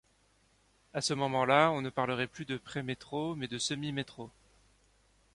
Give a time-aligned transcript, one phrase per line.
[0.95, 4.31] À ce moment-là, on ne parlerait plus de prémétro mais de semi-métro.